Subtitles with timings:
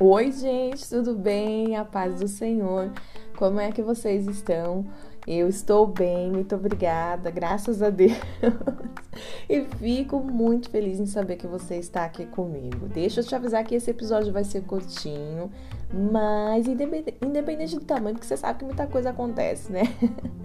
[0.00, 1.76] Oi, gente, tudo bem?
[1.76, 2.90] A paz do Senhor.
[3.36, 4.86] Como é que vocês estão?
[5.26, 8.12] Eu estou bem, muito obrigada, graças a Deus.
[9.46, 12.88] e fico muito feliz em saber que você está aqui comigo.
[12.88, 15.50] Deixa eu te avisar que esse episódio vai ser curtinho,
[15.92, 19.82] mas independente do tamanho, porque você sabe que muita coisa acontece, né?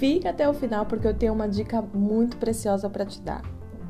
[0.00, 3.42] Fica até o final porque eu tenho uma dica muito preciosa para te dar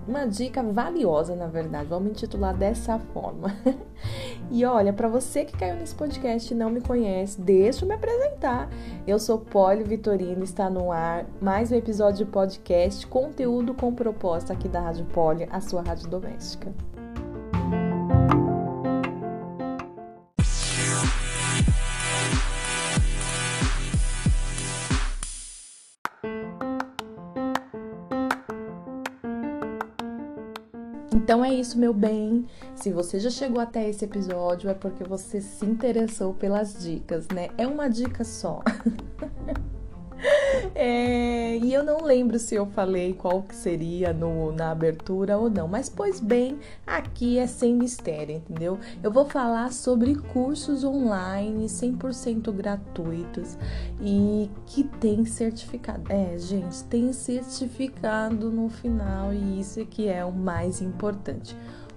[0.09, 1.89] uma dica valiosa, na verdade.
[1.89, 3.55] Vamos intitular dessa forma.
[4.51, 7.95] e olha, para você que caiu nesse podcast e não me conhece, deixa eu me
[7.95, 8.69] apresentar.
[9.07, 14.53] Eu sou Polly Vitorino, está no ar mais um episódio de podcast, conteúdo com proposta
[14.53, 16.75] aqui da Rádio Poli, a sua rádio doméstica.
[31.31, 32.45] Então é isso, meu bem.
[32.75, 37.51] Se você já chegou até esse episódio, é porque você se interessou pelas dicas, né?
[37.57, 38.61] É uma dica só.
[40.75, 45.51] É, e eu não lembro se eu falei qual que seria no, na abertura ou
[45.51, 48.79] não, mas pois bem, aqui é sem mistério, entendeu?
[49.03, 53.57] Eu vou falar sobre cursos online 100% gratuitos
[54.01, 56.11] e que tem certificado.
[56.11, 61.57] É, gente, tem certificado no final e isso é que é o mais importante.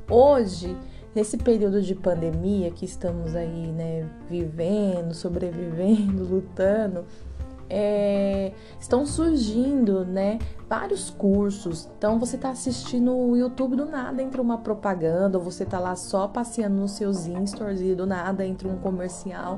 [0.10, 0.76] Hoje,
[1.16, 7.06] nesse período de pandemia que estamos aí, né, vivendo, sobrevivendo, lutando,
[7.76, 10.38] é, estão surgindo, né,
[10.70, 11.90] vários cursos.
[11.98, 15.96] Então você está assistindo o YouTube do nada entra uma propaganda, ou você está lá
[15.96, 19.58] só passeando nos seus instores e do nada entra um comercial.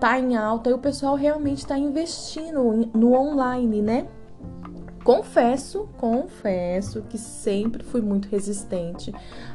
[0.00, 4.08] Tá em alta e o pessoal realmente está investindo no online, né?
[5.04, 9.12] Confesso, confesso que sempre fui muito resistente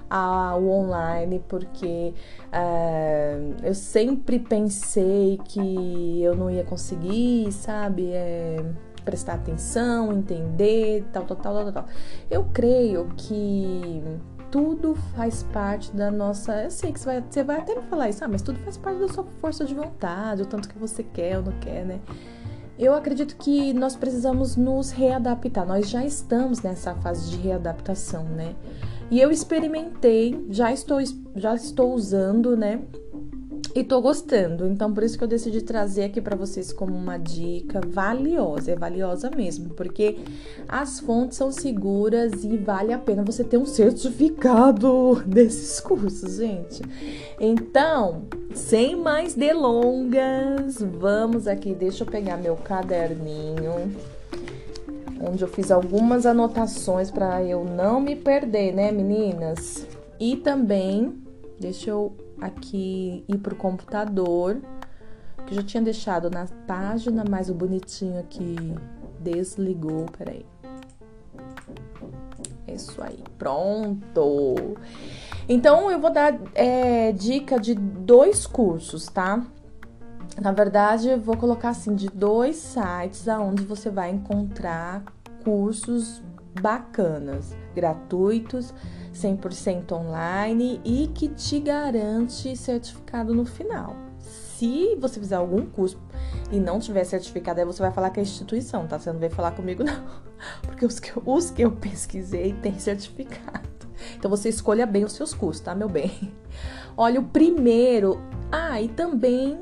[0.09, 2.13] ao online, porque
[2.47, 8.11] uh, eu sempre pensei que eu não ia conseguir, sabe?
[8.11, 8.57] É,
[9.05, 11.85] prestar atenção, entender, tal, tal, tal, tal, tal.
[12.29, 14.03] Eu creio que
[14.51, 16.63] tudo faz parte da nossa.
[16.63, 18.77] Eu sei que você vai, você vai até me falar isso, ah, mas tudo faz
[18.77, 22.01] parte da sua força de vontade, o tanto que você quer ou não quer, né?
[22.77, 25.65] Eu acredito que nós precisamos nos readaptar.
[25.65, 28.55] Nós já estamos nessa fase de readaptação, né?
[29.09, 30.99] E eu experimentei, já estou,
[31.35, 32.81] já estou usando, né?
[33.77, 37.15] E tô gostando, então por isso que eu decidi trazer aqui para vocês como uma
[37.15, 40.17] dica valiosa, é valiosa mesmo, porque
[40.67, 46.81] as fontes são seguras e vale a pena você ter um certificado desses cursos, gente.
[47.39, 53.95] Então, sem mais delongas, vamos aqui, deixa eu pegar meu caderninho
[55.21, 59.85] onde eu fiz algumas anotações para eu não me perder, né, meninas?
[60.19, 61.13] E também,
[61.59, 62.11] deixa eu
[62.41, 64.61] aqui ir pro computador,
[65.45, 68.55] que eu já tinha deixado na página, mas o bonitinho aqui
[69.19, 70.45] desligou, peraí.
[72.67, 74.55] Isso aí, pronto.
[75.47, 79.45] Então eu vou dar é, dica de dois cursos, tá?
[80.39, 85.03] Na verdade, eu vou colocar assim de dois sites aonde você vai encontrar
[85.43, 86.21] cursos
[86.61, 88.73] bacanas, gratuitos
[89.17, 93.95] 100% online e que te garante certificado no final.
[94.19, 95.99] Se você fizer algum curso
[96.51, 98.97] e não tiver certificado, aí você vai falar com a instituição, tá?
[98.97, 100.03] Você não vai falar comigo, não.
[100.61, 103.67] Porque os que, eu, os que eu pesquisei têm certificado.
[104.15, 106.33] Então você escolha bem os seus cursos, tá, meu bem?
[106.95, 108.21] Olha, o primeiro.
[108.51, 109.59] Ah, e também.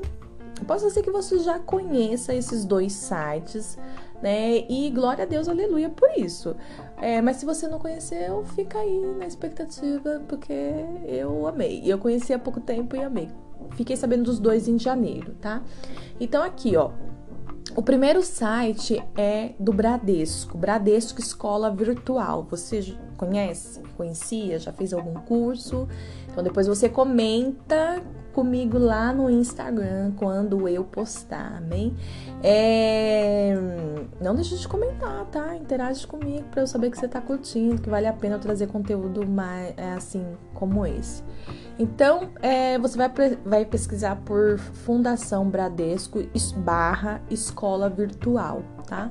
[0.66, 3.78] Posso ser que você já conheça esses dois sites
[4.22, 4.64] né?
[4.68, 6.56] E glória a Deus, aleluia por isso.
[7.00, 10.52] É, mas se você não conheceu, fica aí na expectativa, porque
[11.06, 11.82] eu amei.
[11.84, 13.28] Eu conheci há pouco tempo e amei.
[13.72, 15.62] Fiquei sabendo dos dois em janeiro, tá?
[16.18, 16.90] Então aqui, ó.
[17.74, 22.46] O primeiro site é do Bradesco, Bradesco Escola Virtual.
[22.48, 23.82] Você conhece?
[23.96, 24.58] Conhecia?
[24.58, 25.86] Já fez algum curso?
[26.30, 28.02] Então depois você comenta
[28.36, 31.96] comigo lá no Instagram quando eu postar, amém?
[32.42, 33.54] É...
[34.20, 35.56] Não deixe de comentar, tá?
[35.56, 38.66] Interage comigo para eu saber que você tá curtindo, que vale a pena eu trazer
[38.66, 40.22] conteúdo mais é, assim
[40.52, 41.24] como esse.
[41.78, 43.10] Então, é, você vai,
[43.42, 46.18] vai pesquisar por Fundação Bradesco
[46.58, 49.10] barra Escola Virtual, tá?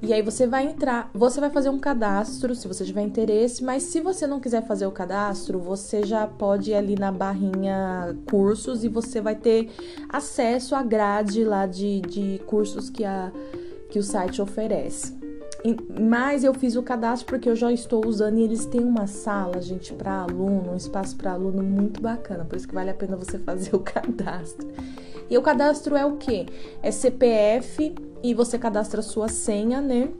[0.00, 3.82] E aí você vai entrar, você vai fazer um cadastro se você tiver interesse, mas
[3.82, 8.84] se você não quiser fazer o cadastro, você já pode ir ali na barrinha cursos
[8.84, 9.70] e você vai ter
[10.08, 13.32] acesso à grade lá de, de cursos que, a,
[13.90, 15.18] que o site oferece.
[16.00, 19.60] mas eu fiz o cadastro porque eu já estou usando e eles têm uma sala,
[19.60, 23.16] gente, para aluno, um espaço para aluno muito bacana, por isso que vale a pena
[23.16, 24.68] você fazer o cadastro.
[25.30, 26.46] E o cadastro é o que?
[26.82, 30.10] É CPF e você cadastra a sua senha, né?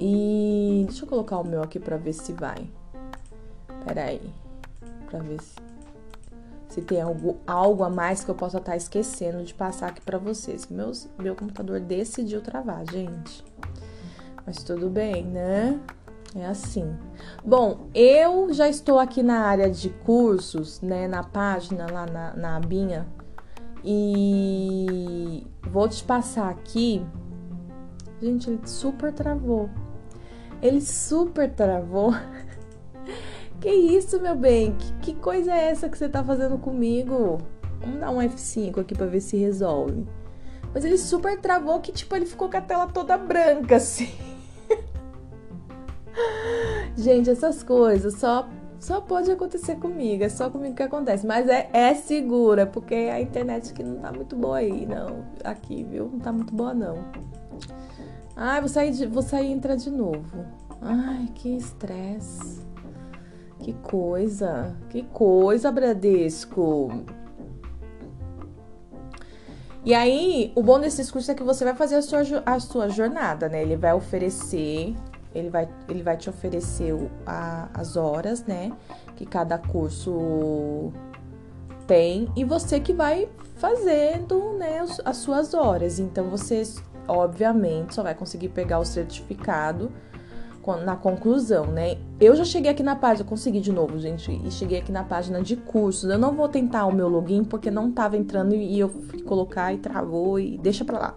[0.00, 2.68] E deixa eu colocar o meu aqui para ver se vai.
[3.84, 4.20] Pera aí,
[5.08, 5.68] para ver se
[6.68, 10.18] se tem algo, algo a mais que eu possa estar esquecendo de passar aqui para
[10.18, 10.68] vocês.
[10.68, 13.44] Meus, meu computador decidiu travar, gente.
[14.46, 15.80] Mas tudo bem, né?
[16.36, 16.94] É assim.
[17.44, 21.08] Bom, eu já estou aqui na área de cursos, né?
[21.08, 23.06] Na página lá na, na abinha.
[23.84, 27.04] E vou te passar aqui.
[28.20, 29.70] Gente, ele super travou.
[30.60, 32.12] Ele super travou.
[33.60, 34.76] Que isso, meu bem?
[34.76, 37.38] Que, que coisa é essa que você tá fazendo comigo?
[37.80, 40.06] Vamos dar um F5 aqui pra ver se resolve.
[40.72, 44.12] Mas ele super travou que, tipo, ele ficou com a tela toda branca, assim.
[46.96, 48.48] Gente, essas coisas só,
[48.78, 50.22] só pode acontecer comigo.
[50.24, 51.26] É só comigo que acontece.
[51.26, 55.24] Mas é, é segura, porque a internet aqui não tá muito boa aí, não.
[55.44, 56.08] Aqui, viu?
[56.12, 57.04] Não tá muito boa, não.
[58.36, 60.44] Ai, vou sair, de, vou sair e entrar de novo.
[60.80, 62.66] Ai, que estresse.
[63.58, 67.04] Que coisa, que coisa, Bradesco.
[69.84, 72.88] E aí, o bom desses cursos é que você vai fazer a sua, a sua
[72.88, 73.62] jornada, né?
[73.62, 74.94] Ele vai oferecer,
[75.38, 76.94] ele vai, ele vai te oferecer
[77.26, 78.72] a, as horas, né?
[79.16, 80.92] Que cada curso
[81.86, 85.98] tem, e você que vai fazendo, né, as suas horas.
[85.98, 86.62] Então, você,
[87.08, 89.90] obviamente, só vai conseguir pegar o certificado
[90.84, 91.96] na conclusão, né?
[92.20, 95.40] Eu já cheguei aqui na página, consegui de novo, gente, e cheguei aqui na página
[95.40, 96.10] de cursos.
[96.10, 99.72] Eu não vou tentar o meu login porque não tava entrando e eu fui colocar
[99.72, 101.14] e travou e deixa pra lá.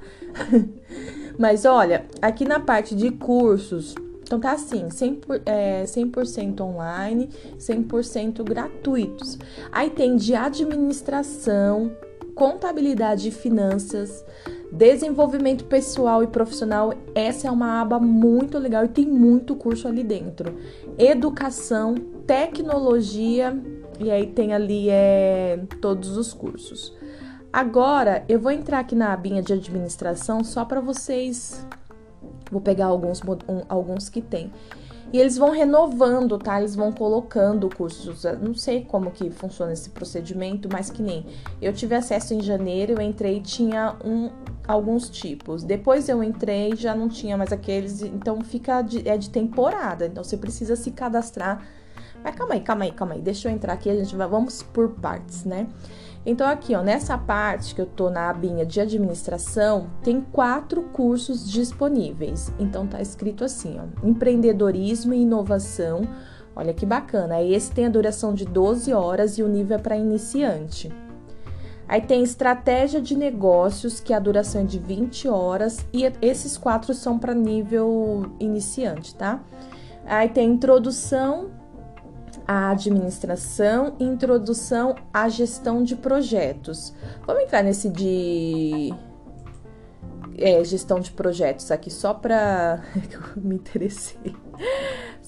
[1.38, 3.94] Mas olha, aqui na parte de cursos,
[4.32, 9.38] então tá assim, 100%, é, 100 online, 100% gratuitos.
[9.72, 11.92] Aí tem de administração,
[12.34, 14.24] contabilidade e finanças,
[14.72, 20.02] Desenvolvimento pessoal e profissional, essa é uma aba muito legal e tem muito curso ali
[20.02, 20.58] dentro.
[20.98, 21.94] Educação,
[22.26, 23.54] tecnologia,
[24.00, 26.96] e aí tem ali é, todos os cursos.
[27.52, 31.68] Agora eu vou entrar aqui na abinha de administração só para vocês.
[32.52, 34.52] Vou pegar alguns, um, alguns que tem.
[35.14, 36.60] E eles vão renovando, tá?
[36.60, 38.24] Eles vão colocando cursos.
[38.24, 41.26] Eu não sei como que funciona esse procedimento, mas que nem
[41.62, 44.30] eu tive acesso em janeiro, eu entrei e tinha um,
[44.66, 45.64] alguns tipos.
[45.64, 50.06] Depois eu entrei, já não tinha mais aqueles, então fica de, é de temporada.
[50.06, 51.62] Então você precisa se cadastrar.
[52.24, 53.22] Mas calma aí, calma aí, calma aí.
[53.22, 55.68] Deixa eu entrar aqui, a gente vai vamos por partes, né?
[56.26, 61.50] Então, aqui, ó, nessa parte que eu tô na abinha de administração, tem quatro cursos
[61.50, 62.54] disponíveis.
[62.60, 66.08] Então, tá escrito assim, ó: empreendedorismo e inovação.
[66.56, 67.42] Olha que bacana.
[67.42, 70.94] Esse tem a duração de 12 horas e o nível é para iniciante.
[71.88, 76.94] Aí tem estratégia de negócios, que a duração é de 20 horas, e esses quatro
[76.94, 79.44] são para nível iniciante, tá?
[80.06, 81.52] Aí tem introdução
[82.48, 86.94] à administração e introdução à gestão de projetos.
[87.26, 88.94] Vamos entrar nesse de
[90.38, 92.84] é, gestão de projetos aqui só para
[93.38, 94.36] me interessei.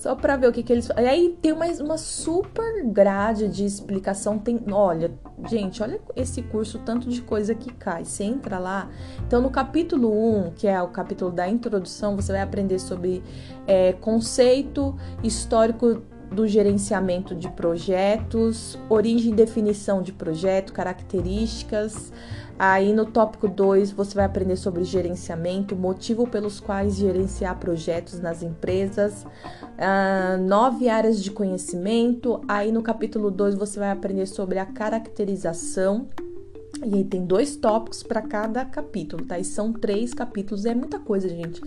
[0.04, 0.92] Só para ver o que, que eles.
[0.92, 4.38] Aí tem uma, uma super grade de explicação.
[4.38, 5.13] Tem, olha,
[5.50, 8.03] gente, olha esse curso, tanto de coisa que cai.
[8.03, 8.89] Você entra lá.
[9.25, 10.12] Então, no capítulo
[10.48, 13.24] 1, que é o capítulo da introdução, você vai aprender sobre
[13.65, 14.93] é, conceito
[15.24, 16.01] histórico
[16.34, 22.12] do gerenciamento de projetos, origem e definição de projeto, características.
[22.58, 28.44] Aí no tópico 2 você vai aprender sobre gerenciamento, motivo pelos quais gerenciar projetos nas
[28.44, 32.42] empresas, uh, nove áreas de conhecimento.
[32.48, 36.08] Aí no capítulo 2 você vai aprender sobre a caracterização.
[36.86, 39.40] E aí tem dois tópicos para cada capítulo, tá?
[39.40, 41.62] E são três capítulos, é muita coisa, gente.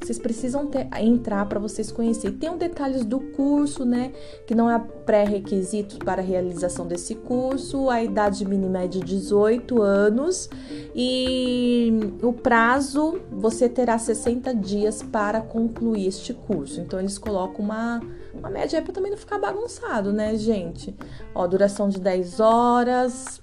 [0.00, 2.36] Vocês precisam ter, entrar para vocês conhecerem.
[2.36, 4.12] Tem os detalhes do curso, né?
[4.46, 7.88] Que não é pré-requisito para a realização desse curso.
[7.88, 10.50] A idade mínima é de 18 anos
[10.94, 11.90] e
[12.22, 16.80] o prazo você terá 60 dias para concluir este curso.
[16.80, 18.00] Então eles colocam uma,
[18.34, 20.94] uma média para também não ficar bagunçado, né, gente?
[21.34, 23.40] Ó, duração de 10 horas,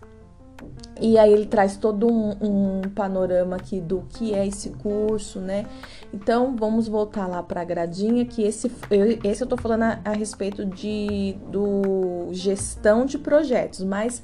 [1.01, 5.65] e aí ele traz todo um, um, panorama aqui do que é esse curso, né?
[6.13, 9.99] Então vamos voltar lá para a gradinha que esse, eu, esse eu tô falando a,
[10.05, 14.21] a, respeito de do gestão de projetos, mas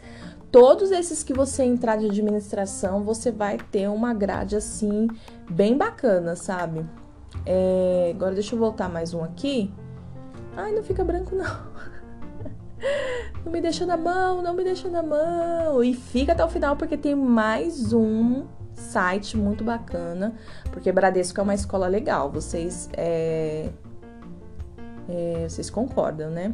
[0.51, 5.07] todos esses que você entrar de administração, você vai ter uma grade assim
[5.49, 6.85] bem bacana, sabe?
[7.45, 9.73] É, agora deixa eu voltar mais um aqui.
[10.55, 11.45] Ai, não fica branco não.
[13.43, 15.83] Não me deixa na mão, não me deixa na mão.
[15.83, 20.33] E fica até o final porque tem mais um site muito bacana.
[20.71, 22.31] Porque Bradesco é uma escola legal.
[22.31, 23.69] Vocês, é,
[25.07, 26.53] é, vocês concordam, né?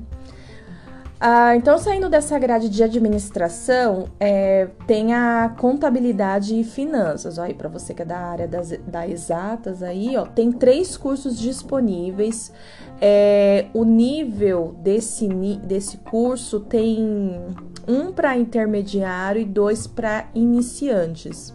[1.19, 7.37] Ah, então, saindo dessa grade de administração, é, tem a contabilidade e finanças.
[7.37, 10.97] Ó, aí, para você que é da área das, da exatas, aí, ó, tem três
[10.97, 12.51] cursos disponíveis.
[12.99, 15.27] É, o nível desse,
[15.63, 17.39] desse curso tem
[17.87, 21.53] um para intermediário e dois para iniciantes.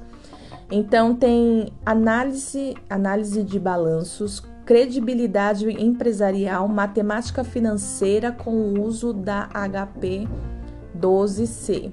[0.70, 10.28] Então, tem análise, análise de balanços, credibilidade empresarial, matemática financeira com o uso da HP
[10.96, 11.90] 12C.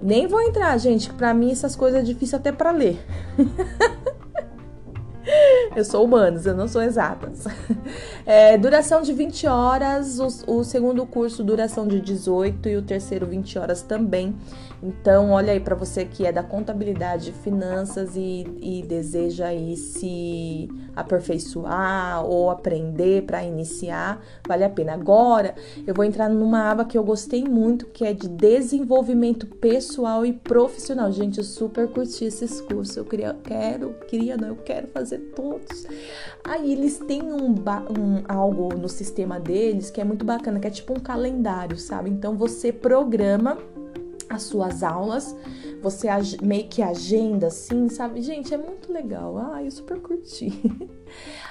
[0.00, 3.04] Nem vou entrar, gente, para mim essas coisas é difícil até para ler.
[5.74, 7.44] Eu sou humanas, eu não sou exatas.
[8.26, 13.26] É, duração de 20 horas, o, o, segundo curso duração de 18 e o terceiro
[13.26, 14.34] 20 horas também.
[14.82, 20.68] Então, olha aí para você que é da contabilidade, finanças e, e deseja aí se
[20.96, 24.94] aperfeiçoar ou aprender para iniciar, vale a pena.
[24.94, 25.54] Agora,
[25.86, 30.32] eu vou entrar numa aba que eu gostei muito, que é de desenvolvimento pessoal e
[30.32, 31.12] profissional.
[31.12, 32.96] Gente, eu super curti esses cursos.
[32.96, 35.86] Eu queria, quero, queria não, eu quero fazer todos.
[36.42, 40.70] Aí eles têm um, um algo no sistema deles que é muito bacana, que é
[40.70, 42.08] tipo um calendário, sabe?
[42.08, 43.58] Então você programa
[44.30, 45.36] as suas aulas,
[45.82, 46.08] você
[46.40, 48.22] meio que agenda assim, sabe?
[48.22, 49.36] Gente, é muito legal.
[49.36, 50.50] Ah, eu super curti.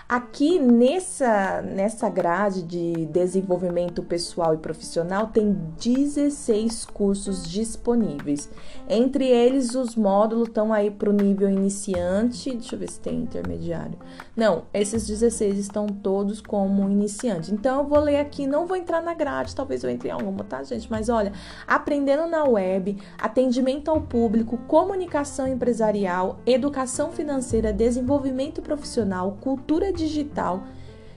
[0.09, 8.49] Aqui nessa, nessa grade de desenvolvimento pessoal e profissional tem 16 cursos disponíveis.
[8.89, 12.49] Entre eles, os módulos estão aí para o nível iniciante.
[12.51, 13.99] Deixa eu ver se tem intermediário.
[14.35, 17.53] Não, esses 16 estão todos como iniciante.
[17.53, 20.43] Então, eu vou ler aqui, não vou entrar na grade, talvez eu entre em alguma,
[20.43, 20.89] tá, gente?
[20.89, 21.31] Mas olha,
[21.67, 30.61] aprendendo na web, atendimento ao público, comunicação empresarial, educação financeira, desenvolvimento profissional, cultura digital,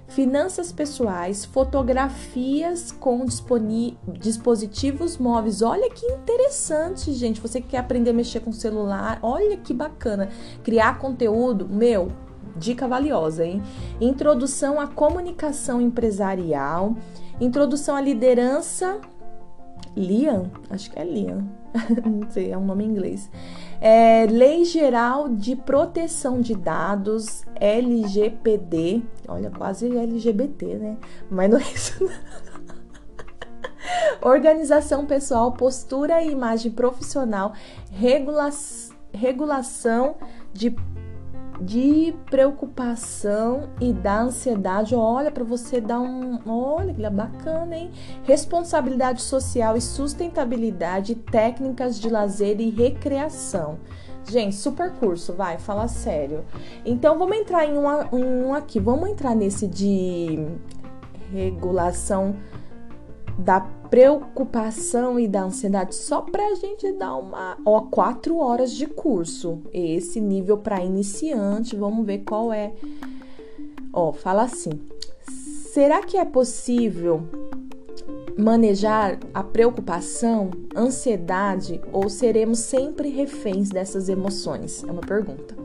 [0.08, 3.26] finanças pessoais, fotografias com
[4.18, 5.60] dispositivos móveis.
[5.60, 7.42] Olha que interessante, gente.
[7.42, 10.30] Você que quer aprender a mexer com celular, olha que bacana.
[10.64, 12.10] Criar conteúdo, meu,
[12.56, 13.62] dica valiosa, hein?
[14.00, 16.96] Introdução à comunicação empresarial,
[17.38, 18.98] introdução à liderança.
[19.94, 20.50] Liam?
[20.70, 21.46] Acho que é Liam.
[22.02, 23.30] Não sei, é um nome em inglês.
[23.84, 29.02] É, Lei Geral de Proteção de Dados, LGPD.
[29.26, 30.96] Olha, quase LGBT, né?
[31.28, 32.08] Mas não é isso.
[34.22, 37.54] Organização pessoal, postura e imagem profissional,
[37.90, 38.50] regula
[39.12, 40.14] regulação
[40.52, 40.70] de
[41.60, 44.94] de preocupação e da ansiedade.
[44.94, 46.38] Olha, para você dar um.
[46.46, 47.90] Olha, que bacana, hein?
[48.24, 53.78] Responsabilidade social e sustentabilidade, técnicas de lazer e recreação.
[54.28, 56.44] Gente, super curso, vai, fala sério.
[56.84, 58.78] Então, vamos entrar em um, um aqui.
[58.78, 60.46] Vamos entrar nesse de
[61.32, 62.36] regulação
[63.38, 68.86] da preocupação e da ansiedade só para a gente dar uma ó quatro horas de
[68.86, 69.60] curso.
[69.70, 72.72] Esse nível para iniciante vamos ver qual é.
[73.92, 74.80] Ó fala assim
[75.72, 77.22] será que é possível
[78.38, 84.82] manejar a preocupação ansiedade ou seremos sempre reféns dessas emoções?
[84.84, 85.61] É uma pergunta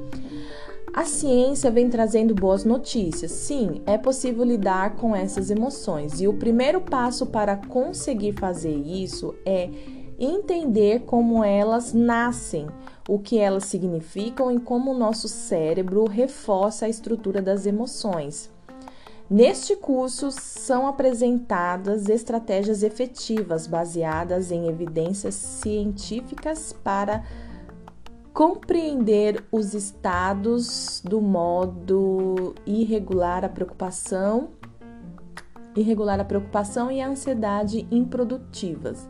[0.93, 3.31] a ciência vem trazendo boas notícias.
[3.31, 9.35] Sim, é possível lidar com essas emoções, e o primeiro passo para conseguir fazer isso
[9.45, 9.69] é
[10.19, 12.67] entender como elas nascem,
[13.07, 18.49] o que elas significam e como o nosso cérebro reforça a estrutura das emoções.
[19.29, 27.23] Neste curso são apresentadas estratégias efetivas baseadas em evidências científicas para
[28.37, 34.49] compreender os estados do modo irregular a preocupação,
[35.75, 39.09] irregular a preocupação e a ansiedade improdutivas.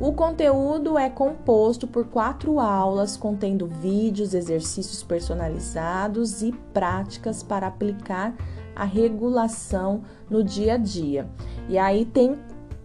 [0.00, 8.34] O conteúdo é composto por quatro aulas contendo vídeos, exercícios personalizados e práticas para aplicar
[8.74, 11.28] a regulação no dia a dia.
[11.68, 12.38] E aí tem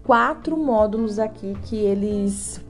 [0.04, 2.68] quatro módulos aqui que eles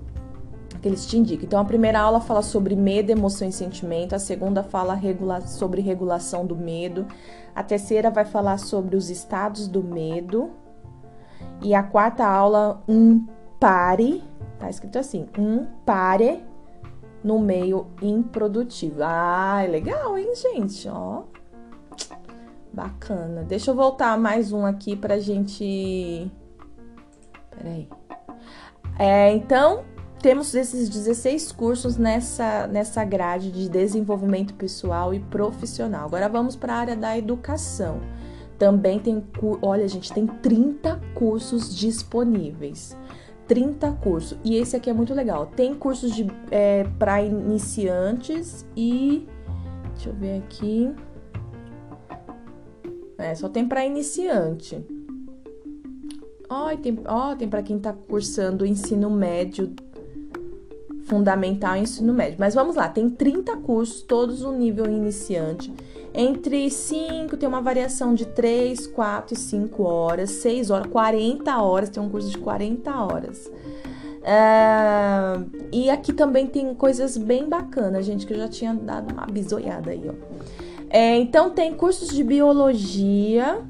[0.81, 1.45] que eles te indicam.
[1.45, 5.81] Então, a primeira aula fala sobre medo, emoção e sentimento, a segunda fala regula sobre
[5.81, 7.05] regulação do medo,
[7.55, 10.51] a terceira vai falar sobre os estados do medo,
[11.61, 13.25] e a quarta aula, um
[13.59, 14.23] pare,
[14.57, 16.43] tá escrito assim, um pare
[17.23, 19.01] no meio improdutivo.
[19.03, 20.87] Ah, é legal, hein, gente?
[20.87, 21.23] Ó,
[22.71, 23.43] Bacana.
[23.43, 26.31] Deixa eu voltar mais um aqui pra gente.
[27.51, 27.89] Peraí.
[28.97, 29.83] É, então,
[30.21, 36.05] temos esses 16 cursos nessa, nessa grade de desenvolvimento pessoal e profissional.
[36.05, 38.01] Agora vamos para a área da educação.
[38.57, 39.23] Também tem,
[39.61, 42.97] olha, gente, tem 30 cursos disponíveis.
[43.47, 44.37] 30 cursos.
[44.43, 45.47] E esse aqui é muito legal.
[45.47, 49.25] Tem cursos de é, para iniciantes e
[49.93, 50.93] deixa eu ver aqui.
[53.17, 54.85] É, só tem para iniciante.
[56.49, 59.73] Ó, oh, tem, oh, tem para quem tá cursando ensino médio
[61.09, 62.37] fundamental e ensino médio.
[62.39, 65.73] Mas vamos lá, tem 30 cursos, todos no nível iniciante.
[66.13, 71.89] Entre 5, tem uma variação de 3, 4 e 5 horas, 6 horas, 40 horas,
[71.89, 73.51] tem um curso de 40 horas.
[74.19, 79.25] Uh, e aqui também tem coisas bem bacanas, gente, que eu já tinha dado uma
[79.25, 80.13] bisoiada aí, ó.
[80.91, 83.61] É, então tem cursos de biologia,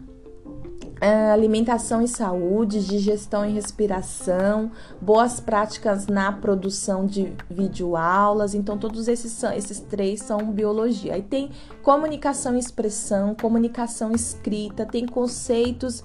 [1.02, 8.54] é, alimentação e saúde, digestão e respiração, boas práticas na produção de videoaulas.
[8.54, 11.16] Então, todos esses, esses três são biologia.
[11.16, 11.52] Aí tem
[11.82, 16.04] comunicação e expressão, comunicação escrita, tem conceitos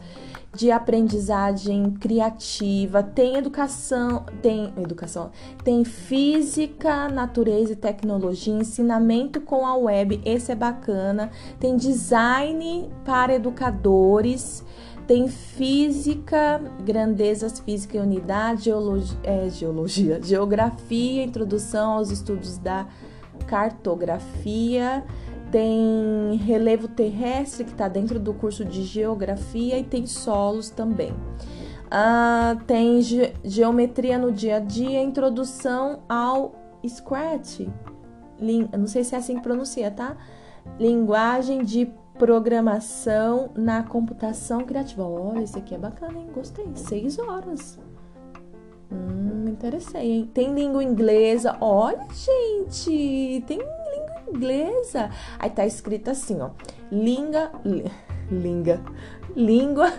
[0.55, 5.31] de aprendizagem criativa, tem educação, tem educação,
[5.65, 13.35] tem física, natureza e tecnologia, ensinamento com a web, esse é bacana, tem design para
[13.35, 14.65] educadores,
[15.07, 22.87] tem física, grandezas física e unidade, geologia, é, geologia, geografia, introdução aos estudos da
[23.47, 25.05] cartografia,
[25.51, 31.13] tem relevo terrestre, que está dentro do curso de geografia, e tem solos também.
[31.13, 36.55] Uh, tem ge geometria no dia a dia, introdução ao
[36.87, 37.69] Scratch.
[38.41, 40.17] Lin não sei se é assim que pronuncia, tá?
[40.79, 45.05] Linguagem de programação na computação criativa.
[45.05, 46.29] Olha, esse aqui é bacana, hein?
[46.33, 46.67] Gostei.
[46.75, 47.79] Seis horas.
[48.91, 50.31] Hum, interessei, hein?
[50.33, 51.57] Tem língua inglesa.
[51.61, 53.61] Olha, gente, tem
[54.29, 55.11] inglesa.
[55.39, 56.51] Aí tá escrito assim, ó.
[56.91, 57.51] Língua.
[58.31, 58.81] Língua.
[59.35, 59.93] Língua.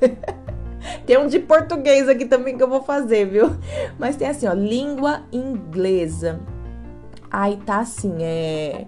[1.06, 3.50] tem um de português aqui também que eu vou fazer, viu?
[3.98, 4.52] Mas tem assim, ó.
[4.52, 6.40] Língua inglesa.
[7.30, 8.86] Aí tá assim, é.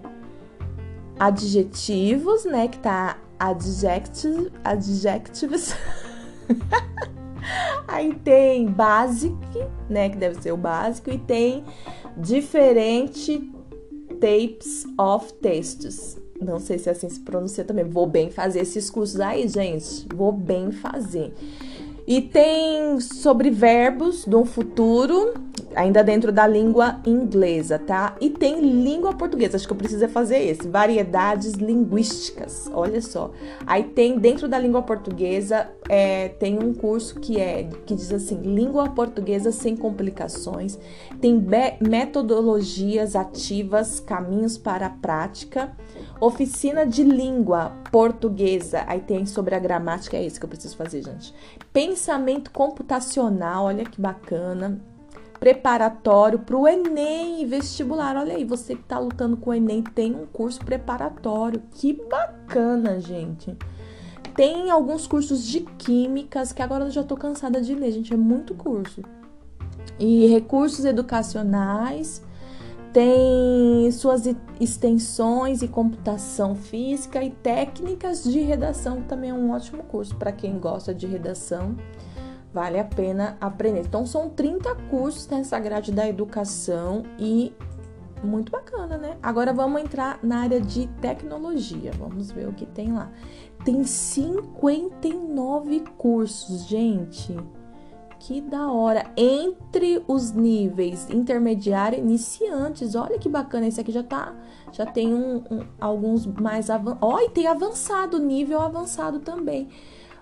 [1.19, 2.67] Adjetivos, né?
[2.67, 5.75] Que tá adjective, adjectives.
[7.87, 9.35] Aí tem basic,
[9.89, 10.09] né?
[10.09, 11.09] Que deve ser o básico.
[11.11, 11.63] E tem
[12.17, 13.51] diferente
[14.19, 16.17] Tapes of Textos.
[16.41, 17.85] Não sei se assim se pronuncia também.
[17.85, 20.05] Vou bem fazer esses cursos aí, gente.
[20.13, 21.33] Vou bem fazer.
[22.07, 25.33] E tem sobre verbos do futuro,
[25.75, 28.15] ainda dentro da língua inglesa, tá?
[28.21, 33.31] E tem língua portuguesa, acho que eu preciso fazer esse, variedades linguísticas, olha só.
[33.65, 38.39] Aí tem dentro da língua portuguesa, é, tem um curso que é que diz assim,
[38.39, 40.77] língua portuguesa sem complicações,
[41.19, 41.43] tem
[41.81, 45.75] metodologias ativas, caminhos para a prática,
[46.21, 51.03] oficina de língua portuguesa, aí tem sobre a gramática, é isso que eu preciso fazer,
[51.03, 51.33] gente.
[51.75, 54.79] Pensamento computacional, olha que bacana
[55.41, 58.15] preparatório para o Enem e vestibular.
[58.15, 61.61] Olha aí, você que está lutando com o Enem tem um curso preparatório.
[61.71, 63.57] Que bacana, gente.
[64.35, 68.13] Tem alguns cursos de químicas que agora eu já estou cansada de ler, gente.
[68.13, 69.01] É muito curso.
[69.99, 72.23] E recursos educacionais.
[72.95, 74.23] Tem suas
[74.57, 80.31] extensões e computação física e técnicas de redação, que também é um ótimo curso para
[80.31, 81.75] quem gosta de redação
[82.53, 83.81] vale a pena aprender.
[83.81, 87.53] Então, são 30 cursos nessa grade da educação e
[88.23, 89.17] muito bacana, né?
[89.21, 91.91] Agora vamos entrar na área de tecnologia.
[91.99, 93.11] Vamos ver o que tem lá.
[93.65, 97.35] Tem 59 cursos, gente.
[98.25, 99.05] Que da hora!
[99.15, 102.95] Entre os níveis intermediário e iniciantes.
[102.95, 104.33] Olha que bacana, esse aqui já tá,
[104.71, 107.07] já tem um, um alguns mais avançados.
[107.07, 109.69] Olha, e tem avançado, nível avançado também.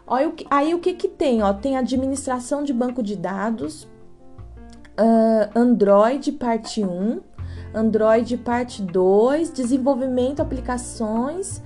[0.06, 1.42] Olha, aí o que que tem?
[1.42, 3.84] Ó, tem administração de banco de dados,
[5.00, 7.22] uh, Android parte 1,
[7.74, 11.63] Android parte 2, desenvolvimento, aplicações,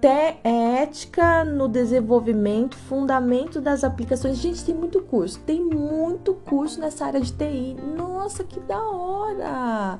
[0.00, 4.38] te, ética no desenvolvimento, fundamento das aplicações.
[4.38, 7.76] Gente, tem muito curso, tem muito curso nessa área de TI.
[7.96, 9.98] Nossa, que da hora!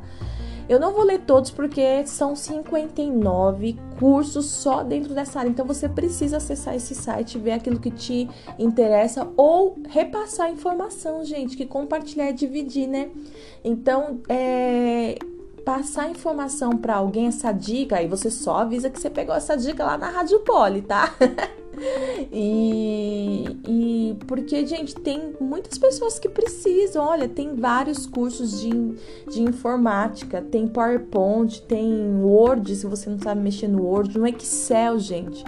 [0.68, 5.48] Eu não vou ler todos porque são 59 cursos só dentro dessa área.
[5.48, 8.28] Então você precisa acessar esse site, ver aquilo que te
[8.58, 13.10] interessa ou repassar informação, gente, que compartilhar é dividir, né?
[13.62, 15.16] Então, é,
[15.66, 19.84] passar informação para alguém, essa dica, aí você só avisa que você pegou essa dica
[19.84, 21.12] lá na Rádio Poli, tá?
[22.32, 27.04] e, e porque, gente, tem muitas pessoas que precisam.
[27.04, 28.70] Olha, tem vários cursos de,
[29.28, 35.00] de informática, tem PowerPoint, tem Word, se você não sabe mexer no Word, no Excel,
[35.00, 35.42] gente.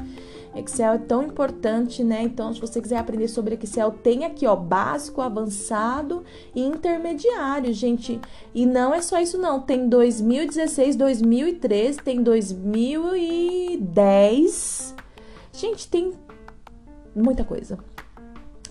[0.60, 2.22] Excel é tão importante, né?
[2.22, 8.20] Então, se você quiser aprender sobre Excel, tem aqui, ó, básico, avançado e intermediário, gente.
[8.54, 9.60] E não é só isso, não.
[9.60, 14.94] Tem 2016, 2013, tem 2010.
[15.52, 16.12] Gente, tem
[17.14, 17.78] muita coisa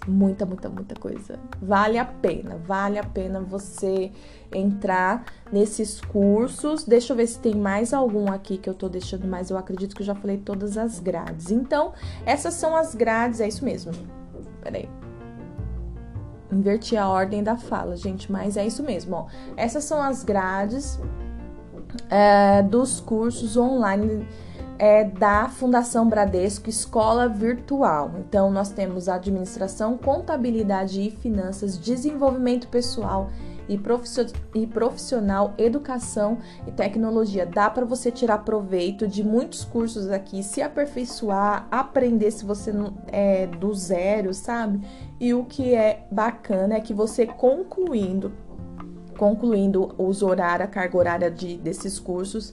[0.07, 1.39] muita, muita, muita coisa.
[1.61, 4.11] Vale a pena, vale a pena você
[4.53, 6.83] entrar nesses cursos.
[6.83, 9.49] Deixa eu ver se tem mais algum aqui que eu tô deixando mais.
[9.49, 11.51] Eu acredito que eu já falei todas as grades.
[11.51, 11.93] Então,
[12.25, 13.91] essas são as grades, é isso mesmo.
[14.61, 14.89] Peraí.
[16.51, 19.25] Inverti a ordem da fala, gente, mas é isso mesmo, ó.
[19.57, 20.97] Essas são as grades
[22.09, 24.25] é, dos cursos online
[24.79, 28.11] é da Fundação Bradesco Escola Virtual.
[28.19, 33.29] Então, nós temos administração, contabilidade e finanças, desenvolvimento pessoal
[33.67, 37.45] e profissional, educação e tecnologia.
[37.45, 42.71] Dá para você tirar proveito de muitos cursos aqui, se aperfeiçoar, aprender se você
[43.07, 44.87] é do zero, sabe?
[45.19, 48.31] E o que é bacana é que você concluindo,
[49.17, 52.51] concluindo os horários, a carga horária de, desses cursos,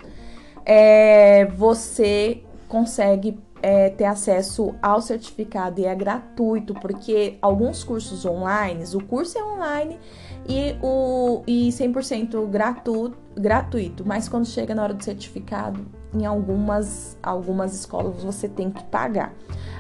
[0.65, 8.85] é, você consegue é, ter acesso ao certificado e é gratuito, porque alguns cursos online,
[8.95, 9.99] o curso é online
[10.47, 17.17] e, o, e 100% gratuito, gratuito, mas quando chega na hora do certificado, em algumas,
[17.23, 19.33] algumas escolas você tem que pagar.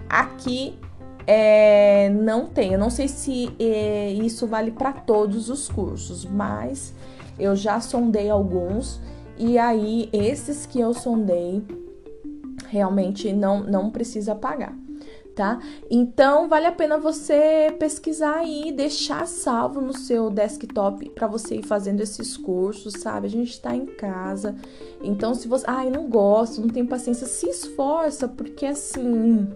[0.08, 0.78] Aqui
[1.26, 6.94] é, não tem, eu não sei se é, isso vale para todos os cursos, mas
[7.38, 9.00] eu já sondei alguns
[9.36, 11.62] e aí, esses que eu sondei,
[12.68, 14.76] realmente não, não precisa pagar,
[15.34, 15.58] tá?
[15.90, 21.64] Então, vale a pena você pesquisar aí, deixar salvo no seu desktop para você ir
[21.64, 23.26] fazendo esses cursos, sabe?
[23.26, 24.54] A gente tá em casa.
[25.02, 29.48] Então, se você, ai, não gosto, não tenho paciência, se esforça, porque assim,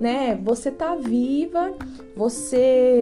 [0.00, 0.34] né?
[0.42, 1.74] Você tá viva,
[2.16, 2.99] você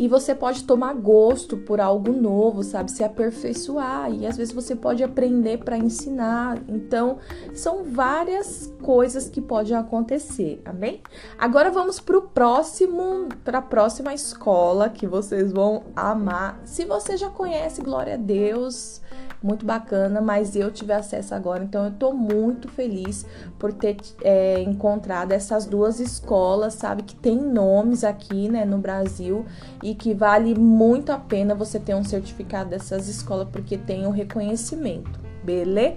[0.00, 2.90] e você pode tomar gosto por algo novo, sabe?
[2.90, 4.10] Se aperfeiçoar.
[4.10, 6.58] E às vezes você pode aprender para ensinar.
[6.66, 7.18] Então,
[7.52, 11.02] são várias coisas que podem acontecer, amém?
[11.38, 16.58] Agora vamos para o próximo, para a próxima escola que vocês vão amar.
[16.64, 19.02] Se você já conhece, glória a Deus
[19.42, 23.24] muito bacana, mas eu tive acesso agora, então eu tô muito feliz
[23.58, 29.46] por ter é, encontrado essas duas escolas, sabe, que tem nomes aqui, né, no Brasil
[29.82, 34.10] e que vale muito a pena você ter um certificado dessas escolas porque tem o
[34.10, 35.96] um reconhecimento, beleza?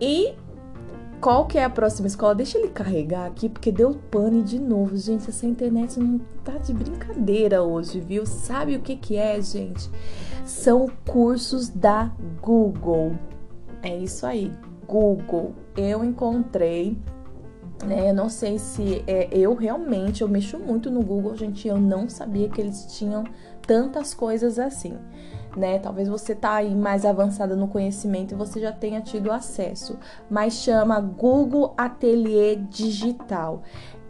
[0.00, 0.34] E
[1.20, 2.34] qual que é a próxima escola?
[2.34, 4.96] Deixa ele carregar aqui, porque deu pane de novo.
[4.96, 8.24] Gente, essa internet não tá de brincadeira hoje, viu?
[8.24, 9.90] Sabe o que que é, gente?
[10.44, 13.12] São cursos da Google.
[13.82, 14.50] É isso aí,
[14.86, 15.54] Google.
[15.76, 16.96] Eu encontrei,
[17.84, 18.10] né?
[18.10, 21.68] Eu não sei se é, eu realmente, eu mexo muito no Google, gente.
[21.68, 23.24] Eu não sabia que eles tinham
[23.66, 24.96] tantas coisas assim
[25.56, 25.78] né?
[25.78, 30.54] Talvez você tá aí mais avançada no conhecimento e você já tenha tido acesso, mas
[30.54, 33.62] chama Google Ateliê Digital.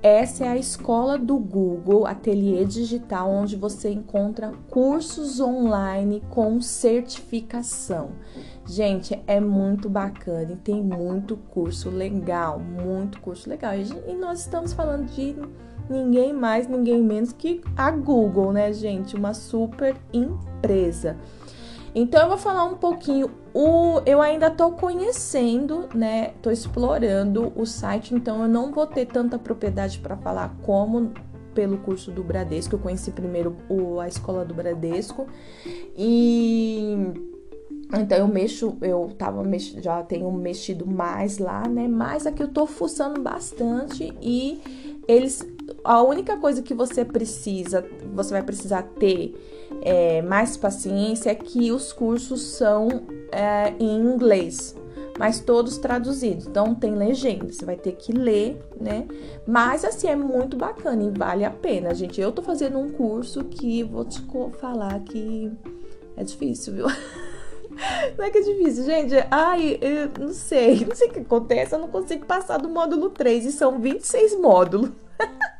[0.03, 8.13] Essa é a escola do Google Ateliê Digital, onde você encontra cursos online com certificação.
[8.65, 13.73] Gente, é muito bacana e tem muito curso legal, muito curso legal.
[13.75, 15.37] E nós estamos falando de
[15.91, 19.17] ninguém mais, ninguém menos que a Google, né, gente?
[19.17, 21.17] Uma super empresa.
[21.95, 23.31] Então eu vou falar um pouquinho.
[23.53, 26.31] O, eu ainda estou conhecendo, né?
[26.37, 31.13] Estou explorando o site, então eu não vou ter tanta propriedade para falar como
[31.53, 32.77] pelo curso do Bradesco.
[32.77, 35.27] Eu conheci primeiro o, a escola do Bradesco
[35.97, 36.97] e
[37.93, 41.89] então eu mexo, eu tava mex, já tenho mexido mais lá, né?
[41.89, 44.61] Mas aqui eu tô fuçando bastante e
[45.09, 45.43] eles
[45.85, 49.35] a única coisa que você precisa, você vai precisar ter
[49.83, 52.89] é, mais paciência é que os cursos são
[53.33, 54.75] é, em inglês,
[55.19, 56.47] mas todos traduzidos.
[56.47, 59.07] Então tem legenda, você vai ter que ler, né?
[59.47, 62.21] Mas assim é muito bacana e vale a pena, gente.
[62.21, 64.23] Eu tô fazendo um curso que vou te
[64.59, 65.51] falar que
[66.17, 66.87] é difícil, viu?
[68.19, 69.15] Não é que é difícil, gente.
[69.31, 70.85] Ai, eu não sei.
[70.85, 71.75] Não sei o que acontece.
[71.75, 74.91] Eu não consigo passar do módulo 3 e são 26 módulos.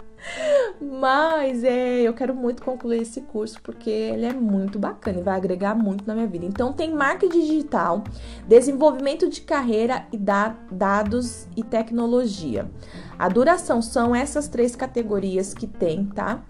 [0.81, 5.37] Mas é, eu quero muito concluir esse curso porque ele é muito bacana e vai
[5.37, 6.47] agregar muito na minha vida.
[6.47, 8.05] Então tem marketing digital,
[8.47, 12.71] desenvolvimento de carreira e da, dados e tecnologia.
[13.19, 16.43] A duração são essas três categorias que tem, tá?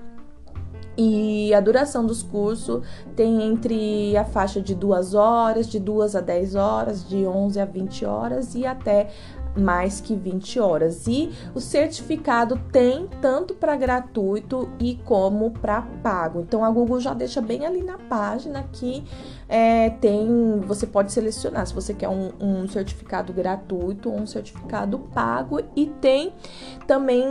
[0.96, 6.20] E a duração dos cursos tem entre a faixa de duas horas, de duas a
[6.20, 9.08] 10 horas, de 11 a 20 horas e até
[9.56, 11.06] mais que 20 horas.
[11.06, 16.40] E o certificado tem tanto para gratuito e como para pago.
[16.40, 19.04] Então a Google já deixa bem ali na página que
[19.48, 24.98] é, tem, você pode selecionar se você quer um, um, certificado gratuito ou um certificado
[25.12, 26.32] pago e tem
[26.86, 27.26] também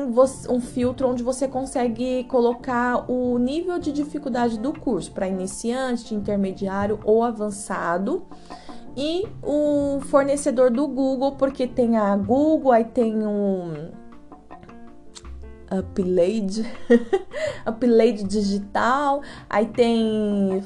[0.50, 7.00] um filtro onde você consegue colocar o nível de dificuldade do curso para iniciante, intermediário
[7.06, 8.26] ou avançado
[8.96, 13.92] e o fornecedor do Google, porque tem a Google, aí tem um
[15.72, 16.66] Upload,
[17.68, 20.64] Upload digital, aí tem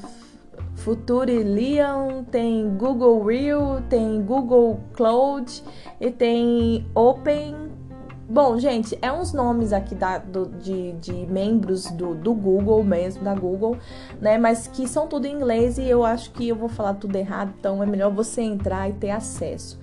[0.76, 5.62] Future Leon, tem Google Real, tem Google Cloud
[6.00, 7.73] e tem Open
[8.28, 13.22] Bom, gente, é uns nomes aqui da, do, de, de membros do, do Google mesmo,
[13.22, 13.76] da Google,
[14.18, 14.38] né?
[14.38, 17.52] Mas que são tudo em inglês e eu acho que eu vou falar tudo errado,
[17.58, 19.78] então é melhor você entrar e ter acesso.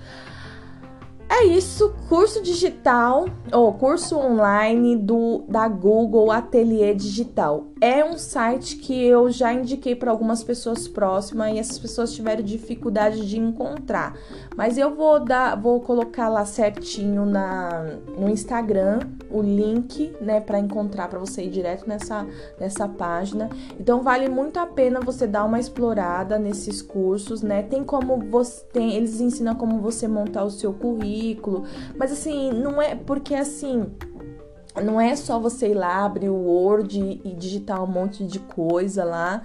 [1.29, 7.70] É isso, curso digital ou curso online do da Google Ateliê Digital.
[7.81, 12.43] É um site que eu já indiquei para algumas pessoas próximas e essas pessoas tiveram
[12.43, 14.15] dificuldade de encontrar.
[14.55, 18.99] Mas eu vou dar, vou colocar lá certinho na no Instagram
[19.31, 22.27] o link, né, para encontrar para você ir direto nessa
[22.59, 23.49] nessa página.
[23.79, 27.63] Então vale muito a pena você dar uma explorada nesses cursos, né?
[27.63, 31.63] Tem como você tem, eles ensinam como você montar o seu currículo,
[31.97, 33.89] mas assim, não é porque assim,
[34.75, 39.03] não é só você ir lá abrir o Word e digitar um monte de coisa
[39.03, 39.41] lá.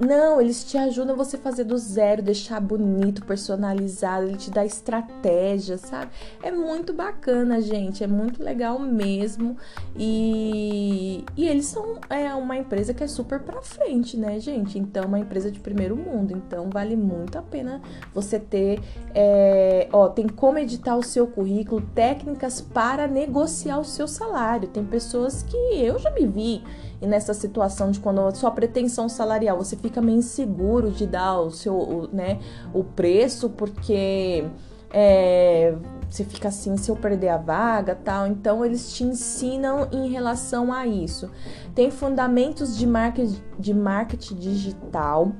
[0.00, 5.76] Não, eles te ajudam você fazer do zero, deixar bonito, personalizado, ele te dá estratégia,
[5.76, 6.12] sabe?
[6.42, 9.56] É muito bacana, gente, é muito legal mesmo.
[9.96, 14.78] E, e eles são é uma empresa que é super pra frente, né, gente?
[14.78, 16.32] Então, uma empresa de primeiro mundo.
[16.32, 17.82] Então, vale muito a pena
[18.14, 18.80] você ter.
[19.14, 24.68] É, ó, tem como editar o seu currículo, técnicas para negociar o seu salário salário.
[24.68, 26.62] Tem pessoas que eu já me vi
[27.00, 31.50] nessa situação de quando a sua pretensão salarial, você fica meio inseguro de dar o
[31.50, 32.38] seu, né,
[32.72, 34.44] o preço, porque
[34.90, 35.74] é,
[36.08, 38.26] você fica assim, se eu perder a vaga, tal.
[38.26, 41.30] Então eles te ensinam em relação a isso.
[41.74, 45.32] Tem fundamentos de marketing, de marketing digital.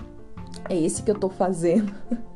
[0.68, 1.92] É esse que eu tô fazendo.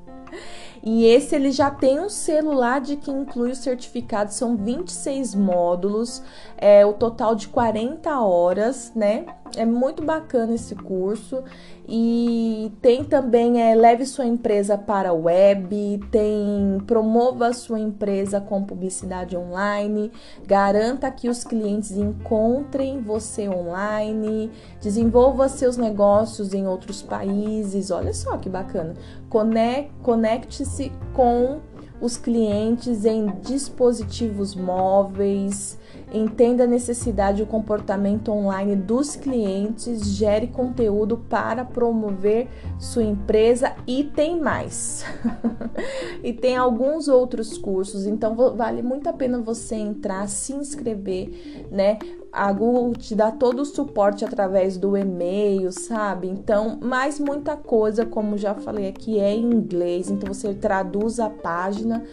[0.89, 6.23] E esse ele já tem um celular de que inclui o certificado, são 26 módulos,
[6.57, 9.27] é o total de 40 horas, né?
[9.57, 11.43] É muito bacana esse curso
[11.89, 18.65] e tem também é leve sua empresa para a web, tem promova sua empresa com
[18.65, 20.11] publicidade online,
[20.45, 27.91] garanta que os clientes encontrem você online, desenvolva seus negócios em outros países.
[27.91, 28.95] Olha só que bacana.
[30.03, 31.61] Conecte-se com
[32.01, 35.79] os clientes em dispositivos móveis,
[36.17, 42.49] entenda a necessidade e o comportamento online dos clientes, gere conteúdo para promover
[42.79, 45.05] sua empresa e tem mais.
[46.23, 51.99] e tem alguns outros cursos, então vale muito a pena você entrar, se inscrever, né?
[52.33, 56.29] A Google te dá todo o suporte através do e-mail, sabe?
[56.29, 61.31] Então, mais muita coisa, como já falei aqui, é em inglês, então você traduz a
[61.31, 62.05] página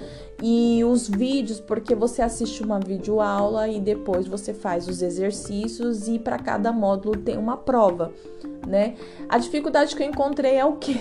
[0.45, 6.19] e os vídeos, porque você assiste uma videoaula e depois você faz os exercícios e
[6.19, 8.12] para cada módulo tem uma prova,
[8.67, 8.95] né?
[9.29, 10.99] A dificuldade que eu encontrei é o que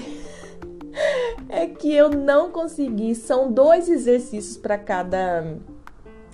[1.51, 5.57] é que eu não consegui, são dois exercícios para cada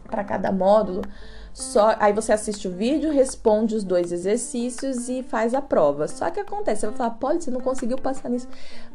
[0.05, 1.01] para cada módulo
[1.59, 6.07] só aí você assiste o vídeo, responde os dois exercícios e faz a prova.
[6.07, 8.47] Só que acontece, você vai falar, pode, você não conseguiu passar nisso.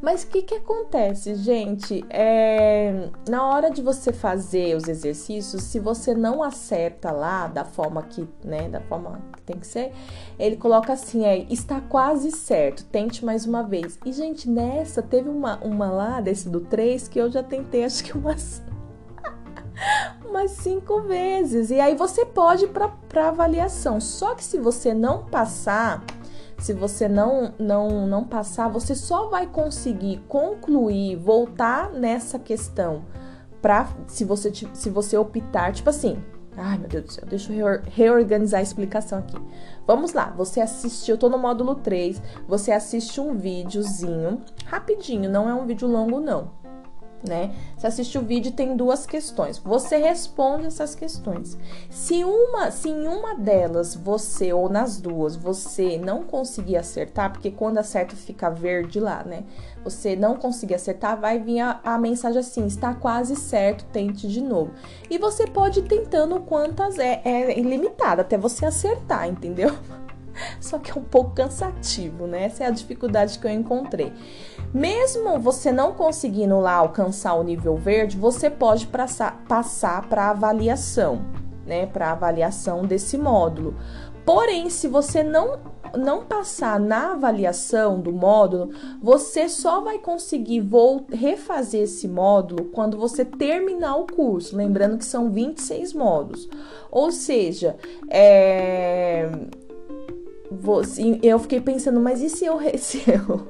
[0.01, 2.05] Mas o que, que acontece, gente?
[2.09, 8.01] É, na hora de você fazer os exercícios, se você não acerta lá da forma
[8.01, 9.91] que, né, da forma que tem que ser,
[10.39, 13.99] ele coloca assim, é, está quase certo, tente mais uma vez.
[14.05, 18.01] E, gente, nessa, teve uma, uma lá, desse do 3, que eu já tentei, acho
[18.05, 18.61] que umas
[20.25, 21.69] umas cinco vezes.
[21.69, 23.99] E aí você pode para avaliação.
[24.01, 26.03] Só que se você não passar,
[26.57, 33.05] se você não, não, não passar, você só vai conseguir concluir, voltar nessa questão
[33.61, 36.21] para se você se você optar, tipo assim,
[36.55, 39.35] Ai, meu Deus do céu, deixa eu reorganizar a explicação aqui.
[39.87, 45.49] Vamos lá, você assistiu, eu tô no módulo 3, você assiste um videozinho, rapidinho, não
[45.49, 46.62] é um vídeo longo não
[47.27, 47.53] né?
[47.77, 49.57] Você assiste o vídeo tem duas questões.
[49.59, 51.57] Você responde essas questões.
[51.89, 57.51] Se uma, se em uma delas você ou nas duas você não conseguir acertar, porque
[57.51, 59.43] quando acerta fica verde lá, né?
[59.83, 64.41] Você não conseguir acertar, vai vir a, a mensagem assim: está quase certo, tente de
[64.41, 64.71] novo.
[65.09, 69.71] E você pode ir tentando quantas é, é ilimitado até você acertar, entendeu?
[70.59, 72.45] Só que é um pouco cansativo, né?
[72.45, 74.11] Essa é a dificuldade que eu encontrei.
[74.73, 81.21] Mesmo você não conseguindo lá alcançar o nível verde, você pode passar para avaliação,
[81.65, 81.85] né?
[81.85, 83.75] Para avaliação desse módulo.
[84.25, 90.67] Porém, se você não não passar na avaliação do módulo, você só vai conseguir
[91.11, 94.55] refazer esse módulo quando você terminar o curso.
[94.55, 96.49] Lembrando que são 26 módulos.
[96.89, 97.75] Ou seja,
[98.09, 99.29] é,
[101.21, 103.47] eu fiquei pensando, mas e se eu, se eu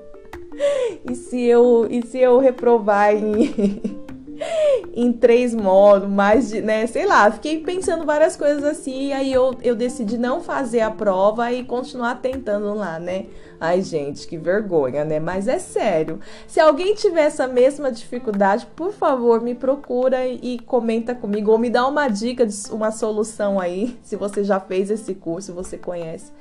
[1.10, 4.04] e se eu e se eu reprovar em
[4.94, 9.34] em três modos, mais de, né, sei lá, fiquei pensando várias coisas assim, e aí
[9.34, 13.26] eu, eu decidi não fazer a prova e continuar tentando lá, né?
[13.60, 15.20] Ai, gente, que vergonha, né?
[15.20, 16.20] Mas é sério.
[16.48, 21.70] Se alguém tiver essa mesma dificuldade, por favor, me procura e comenta comigo ou me
[21.70, 26.32] dá uma dica de uma solução aí, se você já fez esse curso, você conhece.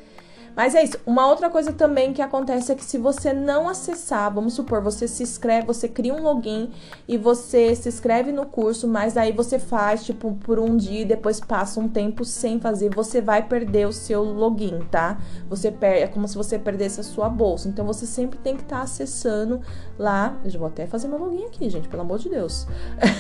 [0.57, 0.99] Mas é isso.
[1.07, 5.09] Uma outra coisa também que acontece é que se você não acessar, vamos supor, você
[5.09, 6.71] se inscreve, você cria um login
[7.09, 11.05] e você se inscreve no curso, mas aí você faz, tipo, por um dia e
[11.05, 15.19] depois passa um tempo sem fazer, você vai perder o seu login, tá?
[15.49, 17.69] Você perde, é como se você perdesse a sua bolsa.
[17.69, 19.61] Então você sempre tem que estar tá acessando
[19.99, 20.39] lá.
[20.45, 22.67] Eu vou até fazer meu login aqui, gente, pelo amor de Deus.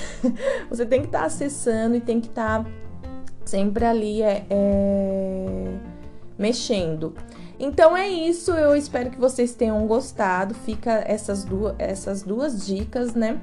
[0.68, 2.71] você tem que estar tá acessando e tem que estar tá
[3.45, 5.91] sempre ali é, é
[6.42, 7.14] mexendo.
[7.59, 10.52] Então é isso, eu espero que vocês tenham gostado.
[10.52, 13.40] Fica essas duas, essas duas dicas, né?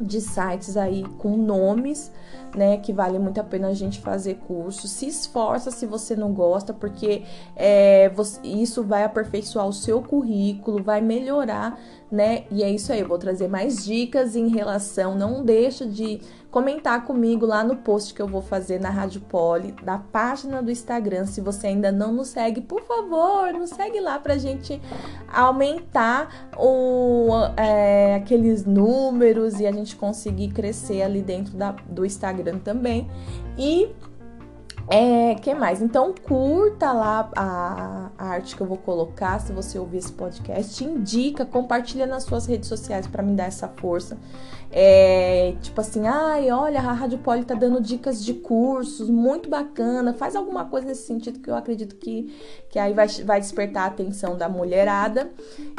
[0.00, 2.12] De sites aí com nomes,
[2.56, 2.76] né?
[2.78, 4.88] Que vale muito a pena a gente fazer curso.
[4.88, 7.22] Se esforça se você não gosta, porque
[7.56, 11.78] é, você, isso vai aperfeiçoar o seu currículo, vai melhorar,
[12.10, 12.44] né?
[12.50, 15.14] E é isso aí, eu vou trazer mais dicas em relação.
[15.14, 16.20] Não deixa de
[16.52, 20.70] comentar comigo lá no post que eu vou fazer na Rádio Poli, da página do
[20.70, 21.24] Instagram.
[21.24, 24.78] Se você ainda não nos segue, por favor, nos segue lá pra gente
[25.32, 32.04] aumentar o, é, aqueles números e a gente conseguir crescer ali dentro da, do
[32.42, 33.08] Instagram também.
[33.56, 33.88] E
[34.88, 35.80] é, que mais?
[35.80, 40.82] Então curta lá a, a, arte que eu vou colocar, se você ouvir esse podcast,
[40.82, 44.18] indica, compartilha nas suas redes sociais para me dar essa força.
[44.74, 50.14] É, tipo assim, ai, olha, a Rádio Poli tá dando dicas de cursos, muito bacana.
[50.14, 52.34] Faz alguma coisa nesse sentido que eu acredito que,
[52.70, 55.30] que aí vai, vai despertar a atenção da mulherada.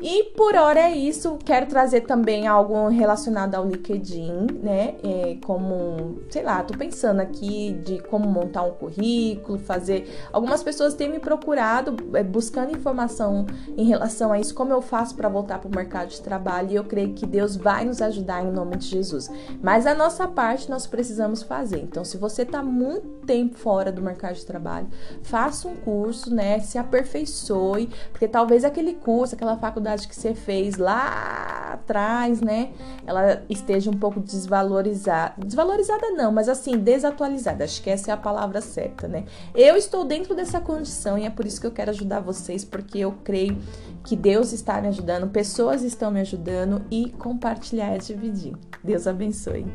[0.02, 1.40] E por hora é isso.
[1.44, 4.96] Quero trazer também algo relacionado ao LinkedIn, né?
[5.04, 10.08] É, como, sei lá, tô pensando aqui de como montar um currículo, fazer.
[10.32, 15.16] Algumas pessoas têm me procurado é, buscando informação em relação a isso, como eu faço
[15.16, 16.72] para voltar para o mercado de trabalho.
[16.72, 19.30] E eu creio que Deus vai nos ajudar em nome de de Jesus.
[19.62, 21.80] Mas a nossa parte nós precisamos fazer.
[21.80, 24.88] Então, se você está muito tempo fora do mercado de trabalho,
[25.24, 26.60] faça um curso, né?
[26.60, 32.72] Se aperfeiçoe, porque talvez aquele curso, aquela faculdade que você fez lá atrás, né?
[33.06, 35.34] Ela esteja um pouco desvalorizada.
[35.38, 37.64] Desvalorizada não, mas assim, desatualizada.
[37.64, 39.26] Acho que essa é a palavra certa, né?
[39.54, 43.00] Eu estou dentro dessa condição e é por isso que eu quero ajudar vocês, porque
[43.00, 43.58] eu creio
[44.04, 48.54] que Deus está me ajudando, pessoas estão me ajudando e compartilhar é dividir.
[48.84, 49.66] Deus abençoe.